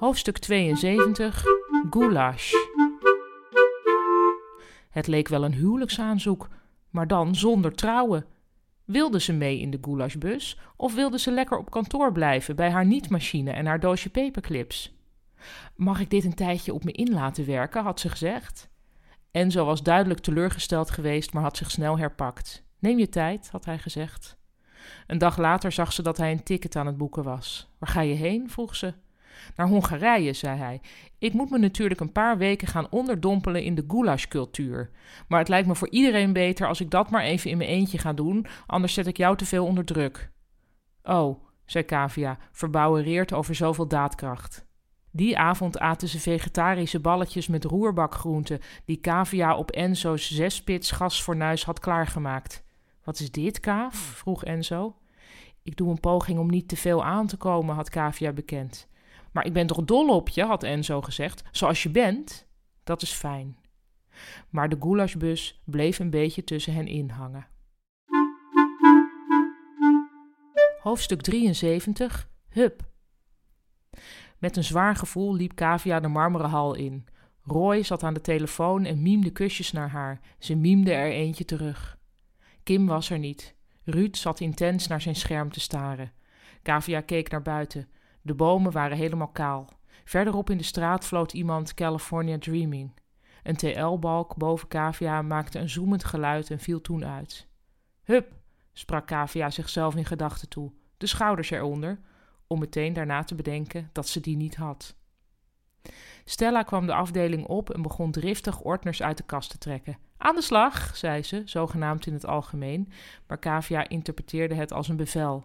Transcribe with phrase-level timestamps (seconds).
[0.00, 1.44] Hoofdstuk 72
[1.90, 2.52] Goulash
[4.90, 6.48] Het leek wel een huwelijksaanzoek,
[6.90, 8.26] maar dan zonder trouwen.
[8.84, 12.86] Wilde ze mee in de goulashbus of wilde ze lekker op kantoor blijven bij haar
[12.86, 14.94] nietmachine en haar doosje paperclips?
[15.76, 18.68] Mag ik dit een tijdje op me in laten werken, had ze gezegd.
[19.30, 22.64] Enzo was duidelijk teleurgesteld geweest, maar had zich snel herpakt.
[22.78, 24.36] Neem je tijd, had hij gezegd.
[25.06, 27.70] Een dag later zag ze dat hij een ticket aan het boeken was.
[27.78, 28.50] Waar ga je heen?
[28.50, 28.94] vroeg ze.
[29.56, 30.80] Naar Hongarije, zei hij.
[31.18, 34.90] Ik moet me natuurlijk een paar weken gaan onderdompelen in de goulashcultuur.
[35.28, 37.98] Maar het lijkt me voor iedereen beter als ik dat maar even in mijn eentje
[37.98, 40.30] ga doen, anders zet ik jou te veel onder druk.
[41.02, 44.68] Oh, zei Kavia, verbouwereerd over zoveel daadkracht.
[45.12, 51.78] Die avond aten ze vegetarische balletjes met roerbakgroenten die Kavia op Enzo's zespits gasfornuis had
[51.78, 52.64] klaargemaakt.
[53.04, 53.94] Wat is dit, Kaaf?
[53.94, 54.96] vroeg Enzo.
[55.62, 58.88] Ik doe een poging om niet te veel aan te komen, had Kavia bekend.
[59.32, 61.42] Maar ik ben toch dol op je, had Enzo gezegd.
[61.50, 62.48] Zoals je bent.
[62.84, 63.56] Dat is fijn.
[64.48, 67.46] Maar de goulashbus bleef een beetje tussen hen in hangen.
[70.80, 72.88] Hoofdstuk 73 Hup.
[74.38, 77.06] Met een zwaar gevoel liep Kavia de marmeren hal in.
[77.42, 80.20] Roy zat aan de telefoon en miemde kusjes naar haar.
[80.38, 81.98] Ze miemde er eentje terug.
[82.62, 83.54] Kim was er niet.
[83.84, 86.12] Ruud zat intens naar zijn scherm te staren.
[86.62, 87.88] Kavia keek naar buiten.
[88.22, 89.68] De bomen waren helemaal kaal.
[90.04, 92.92] Verderop in de straat floot iemand California Dreaming.
[93.42, 97.48] Een TL-balk boven Kavia maakte een zoemend geluid en viel toen uit.
[98.02, 98.32] Hup,
[98.72, 102.00] sprak Kavia zichzelf in gedachten toe, de schouders eronder,
[102.46, 104.96] om meteen daarna te bedenken dat ze die niet had.
[106.24, 109.98] Stella kwam de afdeling op en begon driftig ordners uit de kast te trekken.
[110.16, 112.92] Aan de slag, zei ze, zogenaamd in het algemeen,
[113.26, 115.44] maar Kavia interpreteerde het als een bevel.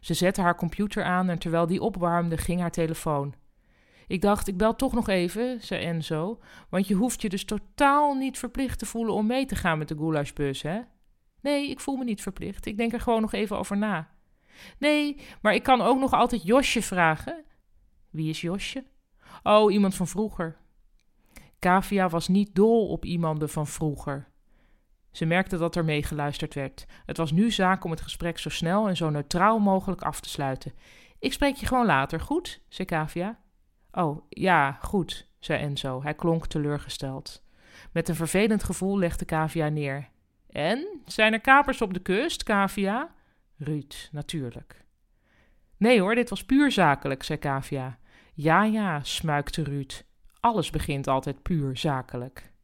[0.00, 3.34] Ze zette haar computer aan en terwijl die opwarmde, ging haar telefoon.
[4.06, 8.14] Ik dacht, ik bel toch nog even, zei Enzo, want je hoeft je dus totaal
[8.14, 10.80] niet verplicht te voelen om mee te gaan met de goulashbus, hè?
[11.40, 12.66] Nee, ik voel me niet verplicht.
[12.66, 14.08] Ik denk er gewoon nog even over na.
[14.78, 17.44] Nee, maar ik kan ook nog altijd Josje vragen.
[18.10, 18.84] Wie is Josje?
[19.42, 20.56] Oh, iemand van vroeger.
[21.58, 24.28] Kavia was niet dol op iemanden van vroeger.
[25.16, 26.86] Ze merkte dat er meegeluisterd werd.
[27.06, 30.28] Het was nu zaak om het gesprek zo snel en zo neutraal mogelijk af te
[30.28, 30.72] sluiten.
[31.18, 32.60] Ik spreek je gewoon later, goed?
[32.68, 33.38] zei Kavia.
[33.92, 36.02] Oh, ja, goed, zei Enzo.
[36.02, 37.42] Hij klonk teleurgesteld.
[37.92, 40.08] Met een vervelend gevoel legde Kavia neer.
[40.50, 40.86] En?
[41.04, 43.10] Zijn er kapers op de kust, Kavia?
[43.58, 44.84] Ruud, natuurlijk.
[45.76, 47.98] Nee hoor, dit was puur zakelijk, zei Kavia.
[48.34, 50.02] Ja, ja, smuikte Ruud.
[50.40, 52.54] Alles begint altijd puur zakelijk.